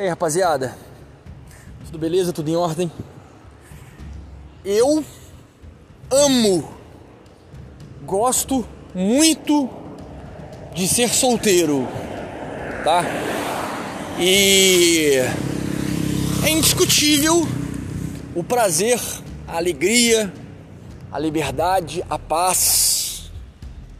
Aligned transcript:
E 0.00 0.04
aí, 0.04 0.08
rapaziada? 0.08 0.74
Tudo 1.84 1.98
beleza? 1.98 2.32
Tudo 2.32 2.48
em 2.48 2.56
ordem? 2.56 2.90
Eu 4.64 5.04
amo, 6.10 6.72
gosto 8.06 8.66
muito 8.94 9.68
de 10.74 10.88
ser 10.88 11.10
solteiro, 11.10 11.86
tá? 12.82 13.04
E 14.18 15.16
é 16.46 16.48
indiscutível 16.48 17.46
o 18.34 18.42
prazer, 18.42 18.98
a 19.46 19.58
alegria, 19.58 20.32
a 21.12 21.18
liberdade, 21.18 22.02
a 22.08 22.18
paz, 22.18 23.30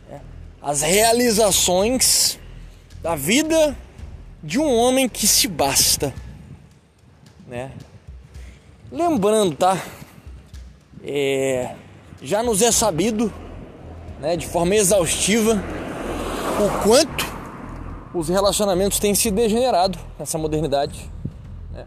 né? 0.09 0.23
as 0.63 0.81
realizações 0.81 2.39
da 3.03 3.15
vida 3.15 3.77
de 4.43 4.59
um 4.59 4.75
homem 4.75 5.09
que 5.09 5.27
se 5.27 5.47
basta, 5.47 6.15
né? 7.47 7.73
Lembrando, 8.91 9.55
tá? 9.55 9.81
É, 11.05 11.75
já 12.23 12.43
nos 12.43 12.63
é 12.63 12.73
sabido, 12.73 13.33
né, 14.21 14.37
de 14.37 14.47
forma 14.47 14.75
exaustiva, 14.75 15.63
o 16.59 16.83
quanto 16.83 17.25
os 18.15 18.29
relacionamentos 18.29 18.99
têm 18.99 19.15
se 19.15 19.31
degenerado 19.31 19.99
nessa 20.19 20.37
modernidade. 20.37 21.09
Né? 21.73 21.87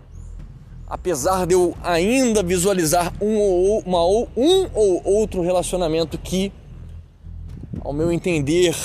Apesar 0.87 1.45
de 1.45 1.53
eu 1.53 1.75
ainda 1.83 2.41
visualizar 2.41 3.11
um 3.21 3.37
ou, 3.37 3.79
uma, 3.79 4.05
um 4.05 4.69
ou 4.73 5.01
outro 5.03 5.41
relacionamento 5.41 6.17
que, 6.17 6.51
ao 7.81 7.91
meu 7.91 8.11
entender, 8.11 8.75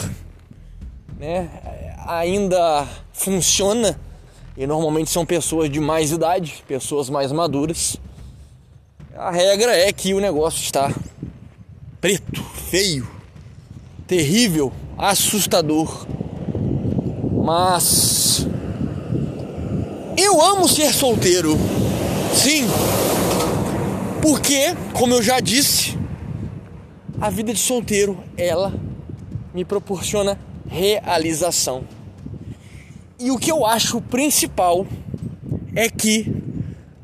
né, 1.19 1.48
ainda 2.09 2.89
funciona 3.12 4.01
e 4.56 4.67
normalmente 4.67 5.11
são 5.11 5.27
pessoas 5.27 5.70
de 5.70 5.78
mais 5.78 6.11
idade, 6.11 6.64
pessoas 6.67 7.11
mais 7.11 7.31
maduras. 7.31 7.98
A 9.14 9.31
regra 9.31 9.77
é 9.77 9.92
que 9.92 10.14
o 10.14 10.20
negócio 10.20 10.62
está 10.62 10.92
preto, 12.01 12.42
feio, 12.70 13.06
terrível, 14.06 14.73
assustador. 14.97 16.06
Mas 17.45 18.47
eu 20.17 20.41
amo 20.42 20.67
ser 20.67 20.95
solteiro. 20.95 21.56
Sim. 22.34 22.67
Porque, 24.23 24.75
como 24.95 25.14
eu 25.14 25.23
já 25.23 25.41
disse, 25.41 25.97
a 27.20 27.29
vida 27.29 27.53
de 27.53 27.61
solteiro, 27.61 28.19
ela 28.36 28.73
me 29.55 29.64
proporciona 29.64 30.39
realização. 30.69 31.97
E 33.20 33.33
o 33.33 33.38
que 33.38 33.50
eu 33.50 33.66
acho 33.66 34.00
principal 34.00 34.86
é 35.74 35.88
que 35.91 36.33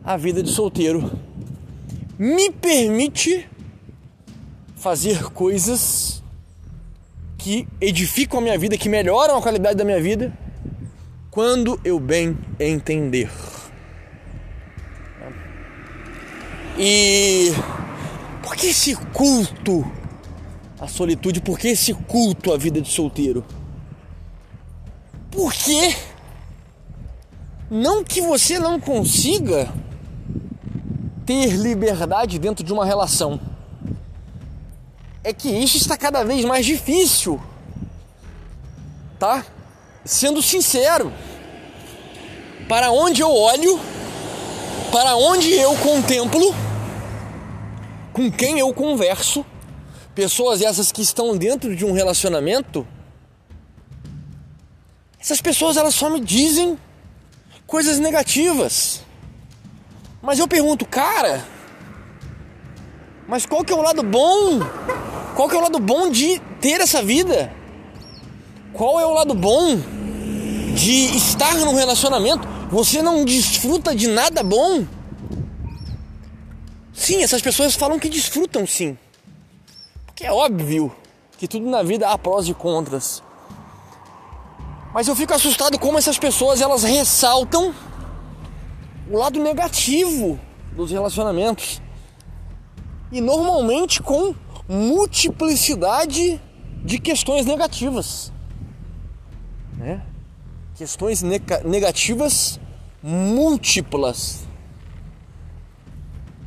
a 0.05 0.17
vida 0.17 0.43
de 0.43 0.51
solteiro 0.51 1.11
me 2.17 2.53
permite 2.53 3.49
fazer 4.77 5.25
coisas 5.31 6.23
que 7.37 7.67
edificam 7.81 8.39
a 8.39 8.43
minha 8.43 8.57
vida, 8.57 8.79
que 8.79 8.89
melhoram 8.89 9.37
a 9.37 9.43
qualidade 9.43 9.77
da 9.77 9.85
minha 9.85 10.01
vida, 10.01 10.33
quando 11.33 11.81
eu 11.85 11.99
bem 11.99 12.39
entender. 12.61 13.29
E 16.79 17.53
por 18.41 18.55
que 18.55 18.69
esse 18.69 18.95
culto 19.13 19.85
à 20.79 20.87
solitude? 20.87 21.41
Por 21.41 21.59
que 21.59 21.69
esse 21.69 21.93
culto 21.93 22.53
à 22.53 22.57
vida 22.57 22.81
de 22.81 22.89
solteiro? 22.89 23.45
Porque 25.35 25.97
não 27.71 28.05
que 28.05 28.21
você 28.21 28.59
não 28.59 28.79
consiga 28.79 29.69
ter 31.27 31.51
liberdade 31.57 32.39
dentro 32.39 32.65
de 32.65 32.73
uma 32.73 32.87
relação. 32.87 33.41
É 35.25 35.33
que 35.33 35.49
isso 35.49 35.77
está 35.77 35.97
cada 35.97 36.23
vez 36.23 36.45
mais 36.45 36.65
difícil. 36.65 37.41
Tá? 39.19 39.45
Sendo 40.05 40.41
sincero, 40.41 41.13
para 42.69 42.93
onde 42.93 43.23
eu 43.23 43.31
olho, 43.31 43.81
para 44.93 45.17
onde 45.17 45.51
eu 45.53 45.75
contemplo, 45.79 46.55
com 48.13 48.31
quem 48.31 48.61
eu 48.61 48.73
converso, 48.73 49.45
pessoas 50.15 50.63
essas 50.63 50.93
que 50.93 51.03
estão 51.03 51.37
dentro 51.37 51.75
de 51.75 51.85
um 51.85 51.93
relacionamento, 51.93 52.87
essas 55.25 55.41
pessoas 55.41 55.79
elas 55.79 55.95
só 55.95 56.11
me 56.11 56.21
dizem 56.21 56.79
coisas 57.67 57.99
negativas. 57.99 59.01
Mas 60.21 60.39
eu 60.39 60.47
pergunto, 60.47 60.85
cara, 60.85 61.43
mas 63.27 63.47
qual 63.47 63.65
que 63.65 63.73
é 63.73 63.77
o 63.77 63.81
lado 63.81 64.03
bom? 64.03 64.61
Qual 65.35 65.49
que 65.49 65.57
é 65.57 65.59
o 65.59 65.63
lado 65.63 65.79
bom 65.79 66.11
de 66.11 66.39
ter 66.61 66.79
essa 66.83 67.03
vida? 67.03 67.51
Qual 68.75 69.01
é 69.01 69.07
o 69.07 69.15
lado 69.15 69.35
bom 69.35 69.77
de 70.75 71.17
estar 71.17 71.55
num 71.55 71.75
relacionamento? 71.75 72.47
Você 72.71 73.01
não 73.01 73.25
desfruta 73.25 73.97
de 73.97 74.09
nada 74.09 74.43
bom? 74.43 74.85
Sim, 76.93 77.23
essas 77.23 77.41
pessoas 77.41 77.75
falam 77.75 77.99
que 77.99 78.11
desfrutam 78.11 78.67
sim. 78.67 78.99
Porque 80.05 80.27
é 80.27 80.33
óbvio 80.33 80.95
que 81.39 81.49
tudo 81.49 81.71
na 81.71 81.83
vida 81.83 82.11
há 82.11 82.19
prós 82.19 82.47
e 82.47 82.53
contras. 82.53 83.23
Mas 84.95 85.09
eu 85.09 85.17
fico 85.17 85.35
assustado 85.35 85.77
como 85.77 85.99
essas 85.99 86.17
pessoas 86.17 86.61
elas 86.61 86.85
ressaltam 86.85 87.75
o 89.11 89.19
lado 89.19 89.43
negativo 89.43 90.39
dos 90.71 90.93
relacionamentos. 90.93 91.83
E 93.11 93.21
normalmente 93.21 94.01
com 94.01 94.37
multiplicidade 94.69 96.41
de 96.85 96.99
questões 97.01 97.45
negativas. 97.45 98.33
Né? 99.77 100.01
Questões 100.77 101.23
negativas 101.23 102.61
múltiplas. 103.03 104.45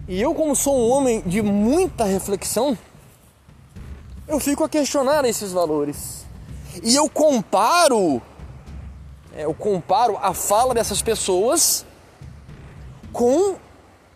E 0.07 0.21
eu, 0.21 0.33
como 0.33 0.55
sou 0.55 0.79
um 0.79 0.89
homem 0.89 1.21
de 1.25 1.41
muita 1.41 2.05
reflexão, 2.05 2.77
eu 4.25 4.39
fico 4.39 4.63
a 4.63 4.69
questionar 4.69 5.25
esses 5.25 5.51
valores. 5.51 6.25
E 6.81 6.95
eu 6.95 7.09
comparo 7.09 8.21
eu 9.43 9.53
comparo 9.53 10.17
a 10.21 10.33
fala 10.33 10.73
dessas 10.73 11.01
pessoas 11.01 11.85
com 13.13 13.55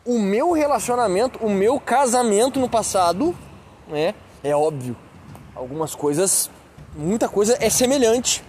o 0.05 0.19
meu 0.19 0.51
relacionamento, 0.51 1.39
o 1.45 1.49
meu 1.49 1.79
casamento 1.79 2.59
no 2.59 2.67
passado, 2.67 3.35
né? 3.87 4.15
É 4.43 4.55
óbvio, 4.55 4.97
algumas 5.55 5.93
coisas, 5.93 6.49
muita 6.95 7.29
coisa 7.29 7.55
é 7.59 7.69
semelhante, 7.69 8.43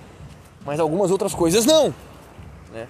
mas 0.65 0.81
algumas 0.81 1.11
outras 1.11 1.35
coisas 1.35 1.67
não, 1.67 1.95
né? 2.73 2.89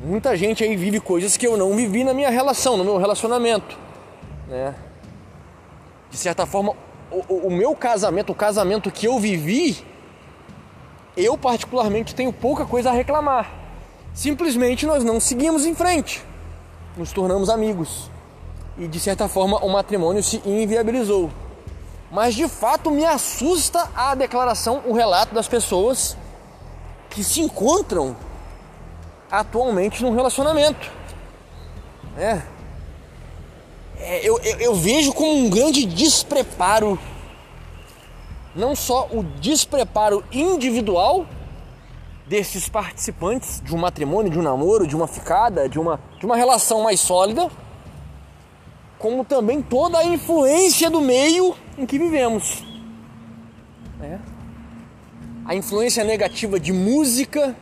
Muita 0.00 0.36
gente 0.36 0.62
aí 0.62 0.76
vive 0.76 1.00
coisas 1.00 1.36
que 1.36 1.46
eu 1.46 1.56
não 1.56 1.74
vivi 1.74 2.04
na 2.04 2.14
minha 2.14 2.30
relação, 2.30 2.76
no 2.76 2.84
meu 2.84 2.96
relacionamento, 2.96 3.76
né? 4.48 4.74
De 6.10 6.16
certa 6.16 6.46
forma, 6.46 6.74
o, 7.10 7.48
o 7.48 7.50
meu 7.50 7.74
casamento, 7.74 8.30
o 8.30 8.34
casamento 8.34 8.90
que 8.90 9.06
eu 9.06 9.18
vivi, 9.18 9.84
eu 11.16 11.36
particularmente 11.36 12.14
tenho 12.14 12.32
pouca 12.32 12.64
coisa 12.64 12.90
a 12.90 12.92
reclamar. 12.92 13.50
Simplesmente 14.14 14.86
nós 14.86 15.04
não 15.04 15.20
seguimos 15.20 15.64
em 15.64 15.74
frente. 15.74 16.24
Nos 16.96 17.12
tornamos 17.12 17.48
amigos. 17.48 18.10
E 18.78 18.86
de 18.86 18.98
certa 18.98 19.28
forma 19.28 19.58
o 19.58 19.68
matrimônio 19.68 20.22
se 20.22 20.42
inviabilizou. 20.44 21.30
Mas 22.10 22.34
de 22.34 22.48
fato 22.48 22.90
me 22.90 23.04
assusta 23.04 23.88
a 23.94 24.14
declaração, 24.14 24.82
o 24.86 24.92
relato 24.92 25.34
das 25.34 25.46
pessoas 25.46 26.16
que 27.08 27.22
se 27.22 27.40
encontram 27.40 28.16
atualmente 29.30 30.02
num 30.02 30.14
relacionamento. 30.14 30.90
É. 32.18 32.42
é 33.98 34.28
eu, 34.28 34.38
eu, 34.40 34.58
eu 34.58 34.74
vejo 34.74 35.12
como 35.12 35.32
um 35.32 35.48
grande 35.48 35.86
despreparo 35.86 36.98
não 38.54 38.74
só 38.74 39.08
o 39.12 39.22
despreparo 39.22 40.24
individual 40.32 41.26
desses 42.26 42.68
participantes 42.68 43.60
de 43.60 43.74
um 43.74 43.78
matrimônio, 43.78 44.30
de 44.30 44.38
um 44.38 44.42
namoro, 44.42 44.86
de 44.86 44.94
uma 44.94 45.06
ficada, 45.06 45.68
de 45.68 45.78
uma, 45.78 46.00
de 46.18 46.24
uma 46.24 46.36
relação 46.36 46.82
mais 46.82 47.00
sólida, 47.00 47.50
como 48.98 49.24
também 49.24 49.62
toda 49.62 49.98
a 49.98 50.04
influência 50.04 50.88
do 50.88 51.00
meio 51.00 51.56
em 51.76 51.86
que 51.86 51.98
vivemos. 51.98 52.64
É. 54.00 54.18
A 55.44 55.54
influência 55.54 56.04
negativa 56.04 56.60
de 56.60 56.72
música, 56.72 57.56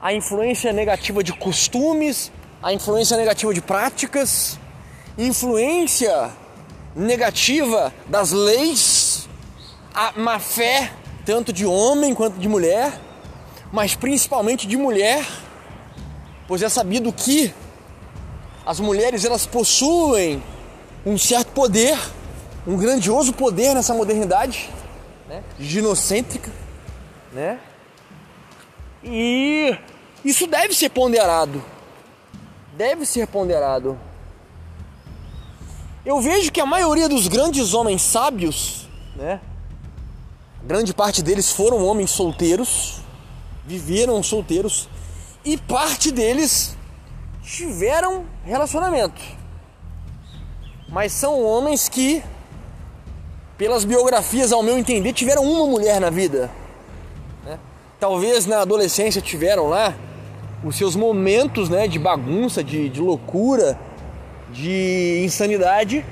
a 0.00 0.14
influência 0.14 0.72
negativa 0.72 1.22
de 1.22 1.32
costumes, 1.32 2.32
a 2.62 2.72
influência 2.72 3.16
negativa 3.16 3.52
de 3.52 3.60
práticas, 3.60 4.58
influência 5.18 6.30
negativa 6.96 7.92
das 8.08 8.30
leis 8.30 9.03
a 9.94 10.12
má 10.16 10.40
fé, 10.40 10.92
tanto 11.24 11.52
de 11.52 11.64
homem 11.64 12.14
quanto 12.14 12.36
de 12.38 12.48
mulher, 12.48 13.00
mas 13.72 13.94
principalmente 13.94 14.66
de 14.66 14.76
mulher, 14.76 15.24
pois 16.48 16.62
é 16.62 16.68
sabido 16.68 17.12
que 17.12 17.54
as 18.66 18.80
mulheres 18.80 19.24
elas 19.24 19.46
possuem 19.46 20.42
um 21.06 21.16
certo 21.16 21.52
poder, 21.52 21.96
um 22.66 22.76
grandioso 22.76 23.32
poder 23.32 23.74
nessa 23.74 23.94
modernidade, 23.94 24.68
né? 25.28 25.44
ginocêntrica, 25.60 26.50
né? 27.32 27.60
E 29.02 29.76
isso 30.24 30.46
deve 30.46 30.74
ser 30.74 30.88
ponderado. 30.88 31.62
Deve 32.76 33.04
ser 33.04 33.26
ponderado. 33.28 33.98
Eu 36.04 36.20
vejo 36.20 36.50
que 36.50 36.60
a 36.60 36.66
maioria 36.66 37.08
dos 37.08 37.28
grandes 37.28 37.74
homens 37.74 38.02
sábios, 38.02 38.88
né? 39.14 39.40
Grande 40.66 40.94
parte 40.94 41.22
deles 41.22 41.52
foram 41.52 41.84
homens 41.84 42.10
solteiros, 42.10 43.00
viveram 43.66 44.22
solteiros 44.22 44.88
e 45.44 45.58
parte 45.58 46.10
deles 46.10 46.74
tiveram 47.42 48.24
relacionamento. 48.44 49.20
Mas 50.88 51.12
são 51.12 51.44
homens 51.44 51.86
que, 51.86 52.22
pelas 53.58 53.84
biografias, 53.84 54.52
ao 54.52 54.62
meu 54.62 54.78
entender, 54.78 55.12
tiveram 55.12 55.42
uma 55.42 55.66
mulher 55.66 56.00
na 56.00 56.08
vida. 56.08 56.50
Né? 57.44 57.58
Talvez 58.00 58.46
na 58.46 58.62
adolescência 58.62 59.20
tiveram 59.20 59.68
lá 59.68 59.94
os 60.64 60.76
seus 60.76 60.96
momentos 60.96 61.68
né, 61.68 61.86
de 61.86 61.98
bagunça, 61.98 62.64
de, 62.64 62.88
de 62.88 63.02
loucura, 63.02 63.78
de 64.50 65.20
insanidade, 65.22 66.06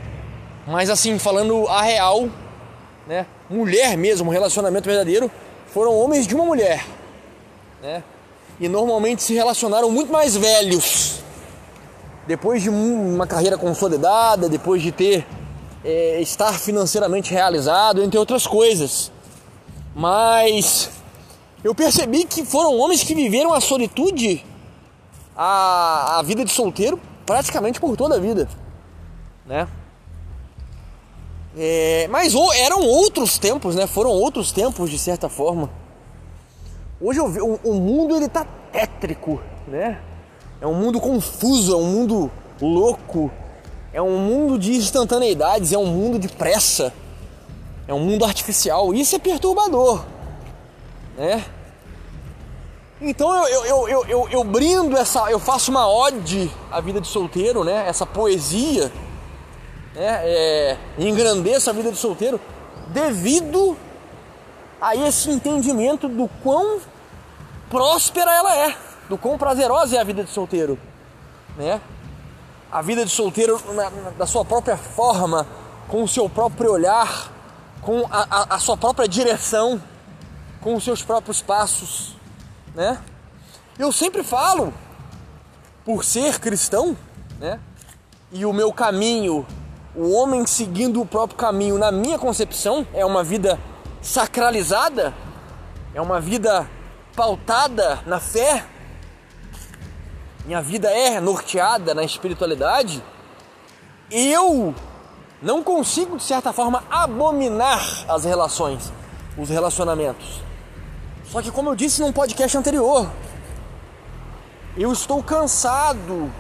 mas 0.67 0.91
assim, 0.91 1.19
falando 1.19 1.67
a 1.69 1.81
real, 1.81 2.29
né, 3.07 3.27
mulher 3.49 3.97
mesmo, 3.97 4.29
um 4.29 4.33
relacionamento 4.33 4.87
verdadeiro, 4.87 5.31
foram 5.67 5.95
homens 5.97 6.27
de 6.27 6.35
uma 6.35 6.45
mulher. 6.45 6.85
Né? 7.83 8.03
E 8.61 8.69
normalmente 8.69 9.23
se 9.23 9.35
relacionaram 9.35 9.91
muito 9.91 10.13
mais 10.13 10.37
velhos. 10.37 11.21
Depois 12.27 12.63
de 12.63 12.69
uma 12.71 13.27
carreira 13.27 13.59
consolidada, 13.59 14.49
depois 14.49 14.81
de 14.83 14.93
ter 14.93 15.27
é, 15.85 16.21
estar 16.21 16.59
financeiramente 16.59 17.33
realizado, 17.33 18.03
entre 18.03 18.19
outras 18.19 18.47
coisas. 18.47 19.11
Mas 19.95 20.91
eu 21.65 21.75
percebi 21.75 22.25
que 22.25 22.45
foram 22.45 22.77
homens 22.79 23.03
que 23.03 23.15
viveram 23.15 23.53
a 23.53 23.61
solitude, 23.61 24.45
a, 25.37 26.19
a 26.19 26.23
vida 26.23 26.45
de 26.45 26.53
solteiro, 26.53 27.01
praticamente 27.27 27.81
por 27.81 27.97
toda 27.97 28.17
a 28.17 28.19
vida, 28.19 28.49
né? 29.47 29.67
É, 31.57 32.09
mas 32.11 32.35
eram 32.57 32.83
outros 32.83 33.39
tempos, 33.39 33.75
né? 33.75 33.87
Foram 33.87 34.11
outros 34.11 34.53
tempos 34.53 34.91
de 34.91 34.99
certa 34.99 35.29
forma. 35.29 35.71
Hoje 37.01 37.19
eu, 37.19 37.27
o, 37.27 37.61
o 37.71 37.75
mundo 37.75 38.17
ele 38.17 38.29
tá 38.29 38.47
tétrico, 38.71 39.41
né? 39.67 40.01
É 40.61 40.67
um 40.67 40.75
mundo 40.75 41.01
confuso, 41.01 41.73
é 41.73 41.77
um 41.77 41.85
mundo 41.85 42.31
louco, 42.61 43.31
é 43.93 44.01
um 44.01 44.19
mundo 44.19 44.59
de 44.59 44.75
instantaneidades, 44.75 45.73
é 45.73 45.79
um 45.79 45.87
mundo 45.87 46.19
de 46.19 46.29
pressa, 46.29 46.93
é 47.87 47.93
um 47.93 48.01
mundo 48.01 48.25
artificial. 48.25 48.95
Isso 48.95 49.17
é 49.17 49.19
perturbador 49.19 50.05
né? 51.17 51.45
Então 53.01 53.35
eu, 53.49 53.65
eu, 53.65 53.89
eu, 53.89 54.07
eu, 54.07 54.29
eu 54.31 54.45
brindo 54.45 54.97
essa, 54.97 55.31
eu 55.31 55.41
faço 55.41 55.71
uma 55.71 55.89
ode 55.89 56.51
à 56.71 56.81
vida 56.81 57.01
de 57.01 57.09
solteiro, 57.09 57.65
né? 57.65 57.87
Essa 57.89 58.07
poesia, 58.07 58.93
né? 59.95 60.21
É, 60.25 60.79
engrandeço 60.99 61.71
a 61.71 61.73
vida 61.73 61.91
de 61.91 61.99
solteiro 61.99 62.41
devido 62.89 63.77
a 64.81 64.97
esse 64.97 65.31
entendimento 65.31 66.09
do 66.09 66.29
quão 66.43 66.81
próspera 67.71 68.33
ela 68.33 68.57
é, 68.57 68.77
do 69.09 69.17
quão 69.17 69.39
prazerosa 69.39 69.97
é 69.97 70.01
a 70.01 70.05
vida 70.05 70.25
de 70.25 70.31
solteiro, 70.31 70.79
né? 71.57 71.81
A 72.71 72.83
vida 72.83 73.05
de 73.05 73.11
solteiro 73.11 73.61
na, 73.75 73.91
na, 73.91 74.11
da 74.11 74.27
sua 74.27 74.45
própria 74.45 74.77
forma, 74.77 75.47
com 75.89 76.03
o 76.03 76.09
seu 76.09 76.29
próprio 76.29 76.73
olhar, 76.73 77.31
com 77.83 78.07
a, 78.11 78.27
a, 78.31 78.57
a 78.57 78.59
sua 78.59 78.77
própria 78.77 79.07
direção 79.07 79.81
com 80.63 80.75
os 80.75 80.85
seus 80.85 81.03
próprios 81.03 81.43
passos, 81.43 82.17
né? 82.75 83.01
Eu 83.79 83.91
sempre 83.91 84.23
falo, 84.23 84.73
por 85.85 86.05
ser 86.05 86.39
cristão, 86.39 86.97
né? 87.39 87.59
E 88.31 88.47
o 88.47 88.53
meu 88.53 88.73
caminho, 88.73 89.47
o 89.95 90.13
homem 90.13 90.47
seguindo 90.47 91.01
o 91.01 91.07
próprio 91.07 91.37
caminho, 91.37 91.79
na 91.79 91.93
minha 91.93 92.19
concepção, 92.19 92.87
é 92.95 93.05
uma 93.05 93.23
vida 93.23 93.59
sacralizada, 94.01 95.15
é 95.95 96.01
uma 96.01 96.21
vida 96.21 96.69
pautada 97.15 98.01
na 98.07 98.19
fé, 98.19 98.65
minha 100.47 100.63
vida 100.63 100.91
é 100.91 101.21
norteada 101.21 101.95
na 101.95 102.03
espiritualidade, 102.03 103.03
eu 104.11 104.75
não 105.43 105.63
consigo, 105.63 106.17
de 106.17 106.23
certa 106.23 106.53
forma, 106.53 106.85
abominar 106.91 108.05
as 108.09 108.25
relações, 108.25 108.93
os 109.37 109.49
relacionamentos. 109.49 110.41
Só 111.25 111.43
que, 111.43 111.51
como 111.51 111.71
eu 111.71 111.75
disse 111.75 112.01
num 112.01 112.13
podcast 112.13 112.57
anterior, 112.57 113.11
eu 114.77 114.93
estou 114.93 115.23
cansado. 115.23 116.31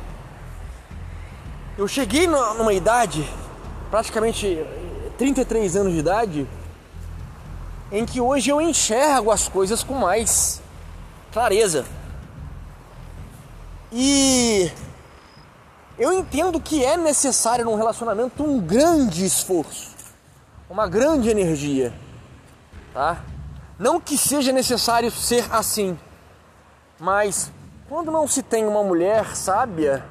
Eu 1.76 1.88
cheguei 1.88 2.26
numa 2.26 2.72
idade, 2.72 3.28
praticamente 3.92 4.58
33 5.18 5.76
anos 5.76 5.92
de 5.92 5.98
idade, 5.98 6.48
em 7.92 8.06
que 8.06 8.22
hoje 8.22 8.48
eu 8.48 8.58
enxergo 8.58 9.30
as 9.30 9.48
coisas 9.48 9.84
com 9.84 9.92
mais 9.92 10.62
clareza. 11.30 11.84
E 13.92 14.72
eu 15.98 16.10
entendo 16.10 16.58
que 16.58 16.82
é 16.82 16.96
necessário 16.96 17.66
num 17.66 17.74
relacionamento 17.74 18.42
um 18.42 18.58
grande 18.58 19.26
esforço, 19.26 19.94
uma 20.70 20.88
grande 20.88 21.28
energia, 21.28 21.92
tá? 22.94 23.22
Não 23.78 24.00
que 24.00 24.16
seja 24.16 24.52
necessário 24.52 25.10
ser 25.10 25.44
assim, 25.52 25.98
mas 26.98 27.52
quando 27.90 28.10
não 28.10 28.26
se 28.26 28.42
tem 28.42 28.66
uma 28.66 28.82
mulher 28.82 29.36
sábia, 29.36 30.02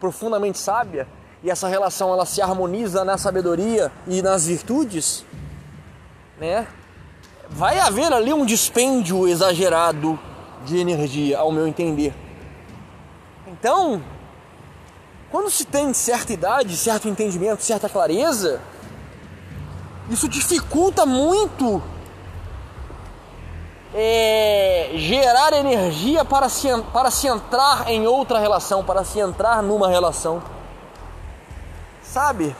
profundamente 0.00 0.56
sábia, 0.56 1.06
e 1.42 1.50
essa 1.50 1.68
relação 1.68 2.12
ela 2.12 2.26
se 2.26 2.42
harmoniza 2.42 3.04
na 3.04 3.16
sabedoria 3.16 3.92
e 4.06 4.20
nas 4.22 4.46
virtudes, 4.46 5.24
né? 6.38 6.66
Vai 7.48 7.78
haver 7.78 8.12
ali 8.12 8.32
um 8.32 8.44
dispêndio 8.44 9.26
exagerado 9.26 10.18
de 10.64 10.78
energia, 10.78 11.38
ao 11.38 11.50
meu 11.50 11.66
entender. 11.66 12.14
Então, 13.46 14.02
quando 15.30 15.50
se 15.50 15.64
tem 15.64 15.92
certa 15.94 16.32
idade, 16.32 16.76
certo 16.76 17.08
entendimento, 17.08 17.62
certa 17.62 17.88
clareza, 17.88 18.60
isso 20.10 20.28
dificulta 20.28 21.06
muito 21.06 21.82
é, 23.94 24.90
gerar 24.94 25.52
energia 25.52 26.24
para 26.24 26.48
se, 26.48 26.68
para 26.92 27.10
se 27.10 27.26
entrar 27.26 27.88
em 27.88 28.06
outra 28.06 28.38
relação, 28.38 28.84
para 28.84 29.04
se 29.04 29.18
entrar 29.18 29.62
numa 29.62 29.88
relação. 29.88 30.42
Sabe? 32.12 32.56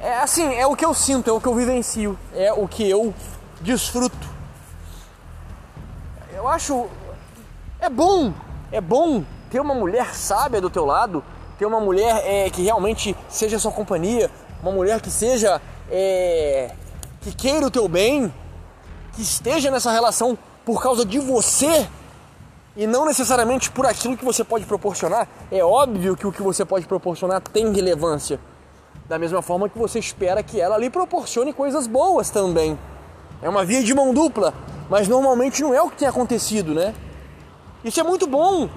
É 0.00 0.18
assim, 0.18 0.54
é 0.54 0.66
o 0.66 0.74
que 0.74 0.84
eu 0.84 0.94
sinto, 0.94 1.28
é 1.28 1.32
o 1.32 1.40
que 1.40 1.46
eu 1.46 1.54
vivencio, 1.54 2.18
é 2.34 2.52
o 2.52 2.66
que 2.66 2.88
eu 2.88 3.14
desfruto. 3.60 4.28
Eu 6.32 6.48
acho 6.48 6.86
é 7.80 7.90
bom, 7.90 8.32
é 8.72 8.80
bom 8.80 9.22
ter 9.50 9.60
uma 9.60 9.74
mulher 9.74 10.14
sábia 10.14 10.60
do 10.60 10.70
teu 10.70 10.84
lado, 10.84 11.22
ter 11.58 11.66
uma 11.66 11.80
mulher 11.80 12.22
é, 12.24 12.48
que 12.50 12.62
realmente 12.62 13.16
seja 13.28 13.58
sua 13.58 13.72
companhia, 13.72 14.30
uma 14.62 14.72
mulher 14.72 15.00
que 15.00 15.10
seja 15.10 15.60
é, 15.90 16.74
que 17.20 17.34
queira 17.34 17.66
o 17.66 17.70
teu 17.70 17.86
bem, 17.86 18.32
que 19.12 19.22
esteja 19.22 19.70
nessa 19.70 19.90
relação 19.90 20.38
por 20.64 20.82
causa 20.82 21.04
de 21.04 21.18
você 21.18 21.86
e 22.76 22.86
não 22.86 23.06
necessariamente 23.06 23.70
por 23.70 23.86
aquilo 23.86 24.16
que 24.16 24.24
você 24.24 24.44
pode 24.44 24.66
proporcionar, 24.66 25.26
é 25.50 25.64
óbvio 25.64 26.16
que 26.16 26.26
o 26.26 26.32
que 26.32 26.42
você 26.42 26.64
pode 26.64 26.86
proporcionar 26.86 27.40
tem 27.40 27.72
relevância. 27.72 28.38
Da 29.08 29.18
mesma 29.18 29.40
forma 29.40 29.68
que 29.68 29.78
você 29.78 29.98
espera 29.98 30.42
que 30.42 30.60
ela 30.60 30.76
lhe 30.76 30.90
proporcione 30.90 31.52
coisas 31.52 31.86
boas 31.86 32.28
também. 32.28 32.78
É 33.40 33.48
uma 33.48 33.64
via 33.64 33.82
de 33.82 33.94
mão 33.94 34.12
dupla, 34.12 34.52
mas 34.90 35.08
normalmente 35.08 35.62
não 35.62 35.72
é 35.72 35.80
o 35.80 35.88
que 35.88 35.96
tem 35.96 36.08
acontecido, 36.08 36.74
né? 36.74 36.94
Isso 37.82 37.98
é 37.98 38.02
muito 38.02 38.26
bom. 38.26 38.68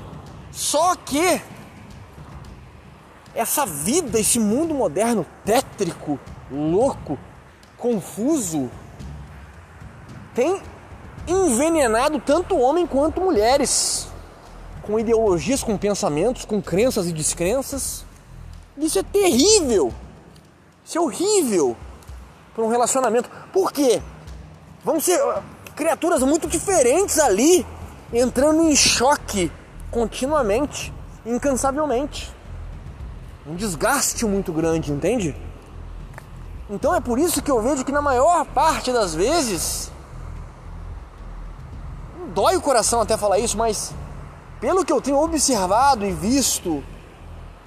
Só 0.52 0.96
que 0.96 1.42
essa 3.36 3.66
vida, 3.66 4.20
esse 4.20 4.40
mundo 4.40 4.74
moderno 4.74 5.26
tétrico, 5.44 6.20
louco, 6.50 7.18
confuso, 7.78 8.70
tem 10.34 10.62
envenenado 11.32 12.20
tanto 12.20 12.58
homem 12.58 12.88
quanto 12.88 13.22
mulheres, 13.22 14.08
com 14.82 15.00
ideologias, 15.00 15.64
com 15.64 15.78
pensamentos, 15.78 16.46
com 16.46 16.62
crenças 16.62 17.08
e 17.08 17.12
descrenças. 17.12 18.06
Isso 18.78 19.00
é 19.00 19.04
terrível. 19.04 19.94
Isso 20.86 20.98
é 20.98 21.02
horrível 21.02 21.76
para 22.56 22.64
um 22.64 22.70
relacionamento. 22.70 23.30
Por 23.54 23.72
quê? 23.72 24.02
Vão 24.84 25.00
ser 25.00 25.20
criaturas 25.76 26.24
muito 26.24 26.48
diferentes 26.48 27.20
ali, 27.20 27.66
entrando 28.12 28.64
em 28.64 28.76
choque 28.76 29.52
continuamente, 29.92 30.94
incansavelmente. 31.26 32.34
Um 33.46 33.56
desgaste 33.56 34.26
muito 34.26 34.52
grande, 34.52 34.92
entende? 34.92 35.36
Então 36.70 36.94
é 36.94 37.02
por 37.02 37.18
isso 37.18 37.42
que 37.42 37.50
eu 37.50 37.62
vejo 37.62 37.84
que 37.84 37.92
na 37.92 38.02
maior 38.02 38.46
parte 38.46 38.92
das 38.92 39.16
vezes 39.16 39.92
dói 42.30 42.56
o 42.56 42.62
coração 42.62 43.02
até 43.02 43.18
falar 43.18 43.40
isso, 43.40 43.58
mas 43.58 43.94
pelo 44.60 44.86
que 44.86 44.94
eu 44.94 45.02
tenho 45.02 45.22
observado 45.22 46.06
e 46.06 46.12
visto 46.12 46.84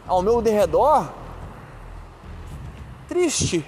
ao 0.07 0.23
meu 0.23 0.43
derredor, 0.43 1.09
triste, 3.09 3.65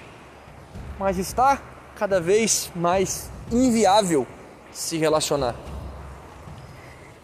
mas 0.99 1.17
está 1.17 1.61
cada 1.95 2.19
vez 2.19 2.71
mais 2.75 3.29
inviável 3.51 4.25
se 4.71 4.97
relacionar 4.97 5.55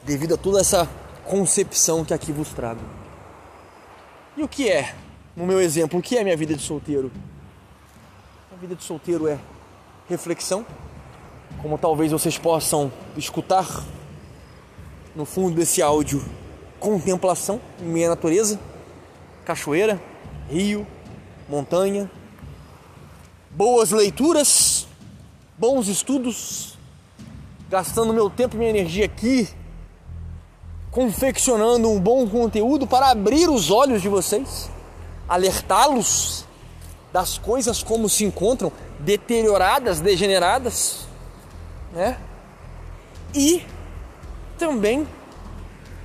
devido 0.04 0.34
a 0.34 0.38
toda 0.38 0.60
essa 0.60 0.88
concepção 1.26 2.04
que 2.04 2.14
aqui 2.14 2.32
vos 2.32 2.50
trago. 2.50 2.82
E 4.36 4.44
o 4.44 4.48
que 4.48 4.70
é, 4.70 4.96
no 5.36 5.46
meu 5.46 5.62
exemplo, 5.62 6.00
o 6.00 6.02
que 6.02 6.18
é 6.18 6.24
minha 6.24 6.38
vida 6.38 6.56
de 6.56 6.62
solteiro? 6.64 7.12
A 8.52 8.56
vida 8.60 8.76
de 8.76 8.84
solteiro 8.84 9.28
é 9.28 9.38
reflexão, 10.10 10.66
como 11.62 11.78
talvez 11.78 12.12
vocês 12.12 12.38
possam 12.38 12.92
escutar 13.18 13.66
no 15.16 15.26
fundo 15.26 15.56
desse 15.56 15.82
áudio, 15.82 16.24
contemplação 16.80 17.60
em 17.80 17.86
meia 17.86 18.10
natureza, 18.10 18.60
cachoeira, 19.44 20.02
rio, 20.50 20.86
montanha, 21.50 22.10
boas 23.50 23.92
leituras, 23.92 24.88
bons 25.58 25.88
estudos, 25.88 26.78
gastando 27.70 28.14
meu 28.14 28.30
tempo 28.30 28.56
e 28.56 28.60
minha 28.60 28.70
energia 28.70 29.06
aqui 29.06 29.50
confeccionando 30.92 31.90
um 31.90 32.00
bom 32.00 32.28
conteúdo 32.28 32.86
para 32.86 33.10
abrir 33.10 33.50
os 33.50 33.72
olhos 33.72 34.02
de 34.02 34.10
vocês, 34.10 34.70
alertá-los 35.28 36.46
das 37.14 37.38
coisas 37.38 37.82
como 37.82 38.10
se 38.10 38.26
encontram 38.26 38.72
deterioradas, 39.00 40.02
degeneradas, 40.02 41.08
né? 41.94 42.18
E 43.34 43.66
também 44.58 45.08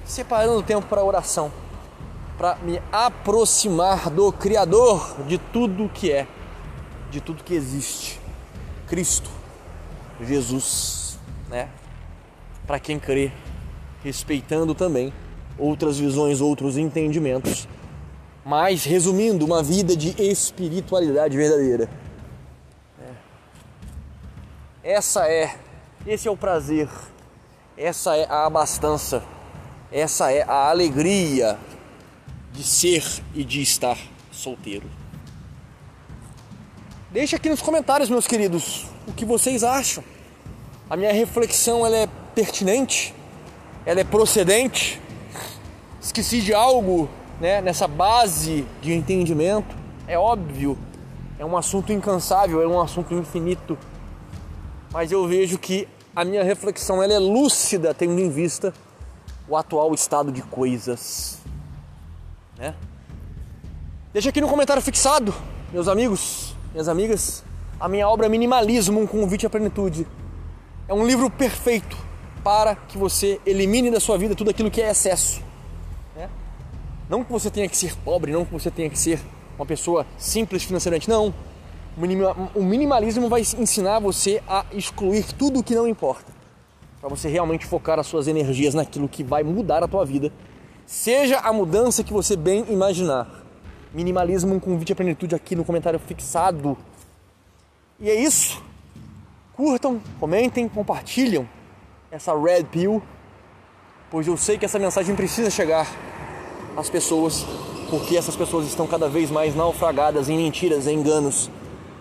separando 0.04 0.62
tempo 0.62 0.86
para 0.86 1.02
oração, 1.02 1.50
para 2.38 2.56
me 2.56 2.80
aproximar 2.92 4.08
do 4.10 4.32
Criador 4.32 5.16
de 5.26 5.38
tudo 5.38 5.88
que 5.88 6.12
é, 6.12 6.26
de 7.10 7.20
tudo 7.20 7.42
que 7.42 7.54
existe, 7.54 8.20
Cristo, 8.86 9.30
Jesus, 10.20 11.18
né? 11.48 11.68
Para 12.66 12.78
quem 12.78 12.98
crê 12.98 13.32
respeitando 14.02 14.74
também 14.74 15.12
outras 15.58 15.98
visões, 15.98 16.40
outros 16.40 16.76
entendimentos, 16.76 17.68
mas 18.44 18.84
resumindo, 18.84 19.44
uma 19.44 19.62
vida 19.62 19.96
de 19.96 20.14
espiritualidade 20.22 21.36
verdadeira. 21.36 21.88
É. 24.84 24.92
Essa 24.92 25.26
é, 25.26 25.56
esse 26.06 26.28
é 26.28 26.30
o 26.30 26.36
prazer, 26.36 26.88
essa 27.76 28.16
é 28.16 28.26
a 28.26 28.46
abastança, 28.46 29.22
essa 29.90 30.30
é 30.30 30.42
a 30.42 30.70
alegria 30.70 31.58
de 32.52 32.62
ser 32.62 33.04
e 33.34 33.44
de 33.44 33.60
estar 33.60 33.98
solteiro. 34.30 34.88
Deixa 37.10 37.36
aqui 37.36 37.48
nos 37.48 37.62
comentários, 37.62 38.08
meus 38.08 38.26
queridos, 38.26 38.86
o 39.06 39.12
que 39.12 39.24
vocês 39.24 39.64
acham. 39.64 40.04
A 40.88 40.96
minha 40.96 41.12
reflexão 41.12 41.84
ela 41.84 41.96
é 41.96 42.08
pertinente 42.34 43.14
ela 43.86 44.00
é 44.00 44.04
procedente. 44.04 45.00
Esqueci 46.02 46.40
de 46.40 46.52
algo 46.52 47.08
né, 47.40 47.60
nessa 47.60 47.86
base 47.86 48.66
de 48.82 48.92
entendimento. 48.92 49.76
É 50.08 50.18
óbvio, 50.18 50.76
é 51.38 51.44
um 51.44 51.56
assunto 51.56 51.92
incansável, 51.92 52.60
é 52.60 52.66
um 52.66 52.80
assunto 52.80 53.14
infinito. 53.14 53.78
Mas 54.92 55.12
eu 55.12 55.26
vejo 55.28 55.56
que 55.56 55.86
a 56.16 56.24
minha 56.24 56.42
reflexão 56.42 57.02
ela 57.02 57.12
é 57.12 57.18
lúcida, 57.18 57.92
tendo 57.92 58.18
em 58.18 58.30
vista 58.30 58.72
o 59.46 59.54
atual 59.54 59.92
estado 59.92 60.32
de 60.32 60.40
coisas. 60.40 61.38
Né? 62.56 62.74
Deixa 64.14 64.30
aqui 64.30 64.40
no 64.40 64.48
comentário 64.48 64.80
fixado, 64.80 65.34
meus 65.70 65.88
amigos, 65.88 66.56
minhas 66.72 66.88
amigas, 66.88 67.44
a 67.78 67.86
minha 67.86 68.08
obra 68.08 68.30
Minimalismo, 68.30 68.98
um 68.98 69.06
convite 69.06 69.44
à 69.44 69.50
plenitude. 69.50 70.06
É 70.88 70.94
um 70.94 71.06
livro 71.06 71.28
perfeito 71.28 71.98
para 72.42 72.74
que 72.74 72.96
você 72.96 73.38
elimine 73.44 73.90
da 73.90 74.00
sua 74.00 74.16
vida 74.16 74.34
tudo 74.34 74.48
aquilo 74.48 74.70
que 74.70 74.80
é 74.80 74.90
excesso. 74.90 75.42
Né? 76.16 76.30
Não 77.10 77.22
que 77.22 77.30
você 77.30 77.50
tenha 77.50 77.68
que 77.68 77.76
ser 77.76 77.94
pobre, 77.94 78.32
não 78.32 78.46
que 78.46 78.52
você 78.54 78.70
tenha 78.70 78.88
que 78.88 78.98
ser 78.98 79.20
uma 79.58 79.66
pessoa 79.66 80.06
simples 80.16 80.62
financeiramente, 80.62 81.10
não. 81.10 81.34
O 82.54 82.62
minimalismo 82.62 83.26
vai 83.28 83.40
ensinar 83.40 84.00
você 84.00 84.42
a 84.46 84.66
excluir 84.70 85.32
tudo 85.32 85.60
o 85.60 85.62
que 85.62 85.74
não 85.74 85.88
importa, 85.88 86.30
para 87.00 87.08
você 87.08 87.26
realmente 87.26 87.64
focar 87.64 87.98
as 87.98 88.06
suas 88.06 88.28
energias 88.28 88.74
naquilo 88.74 89.08
que 89.08 89.24
vai 89.24 89.42
mudar 89.42 89.82
a 89.82 89.88
tua 89.88 90.04
vida, 90.04 90.30
seja 90.84 91.38
a 91.38 91.52
mudança 91.54 92.04
que 92.04 92.12
você 92.12 92.36
bem 92.36 92.66
imaginar. 92.68 93.26
Minimalismo, 93.94 94.54
um 94.54 94.60
convite 94.60 94.92
à 94.92 94.96
plenitude 94.96 95.34
aqui 95.34 95.56
no 95.56 95.64
comentário 95.64 95.98
fixado. 95.98 96.76
E 97.98 98.10
é 98.10 98.14
isso. 98.14 98.62
Curtam, 99.54 99.98
comentem, 100.20 100.68
compartilham 100.68 101.48
essa 102.10 102.38
red 102.38 102.64
pill, 102.64 103.02
pois 104.10 104.26
eu 104.26 104.36
sei 104.36 104.58
que 104.58 104.66
essa 104.66 104.78
mensagem 104.78 105.16
precisa 105.16 105.50
chegar 105.50 105.88
às 106.76 106.90
pessoas, 106.90 107.46
porque 107.88 108.18
essas 108.18 108.36
pessoas 108.36 108.66
estão 108.66 108.86
cada 108.86 109.08
vez 109.08 109.30
mais 109.30 109.54
naufragadas 109.54 110.28
em 110.28 110.36
mentiras, 110.36 110.86
em 110.86 110.98
enganos, 110.98 111.50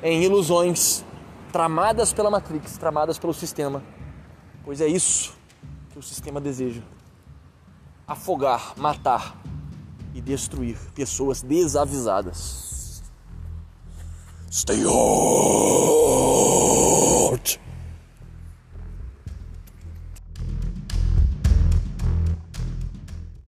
em 0.05 0.21
ilusões 0.21 1.03
tramadas 1.51 2.13
pela 2.13 2.29
Matrix, 2.29 2.77
tramadas 2.77 3.17
pelo 3.17 3.33
sistema. 3.33 3.83
Pois 4.63 4.79
é 4.79 4.87
isso 4.87 5.33
que 5.91 5.97
o 5.97 6.03
sistema 6.03 6.39
deseja: 6.39 6.81
afogar, 8.07 8.73
matar 8.77 9.35
e 10.13 10.21
destruir 10.21 10.77
pessoas 10.93 11.41
desavisadas. 11.41 13.01
Stay 14.51 14.85
on! 14.85 16.84